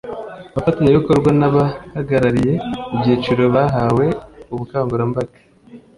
[0.55, 2.53] abafatanyabikorwa n’ abahagarariye
[2.93, 4.05] ibyiciro bahawe
[4.53, 5.37] ubukangurambaga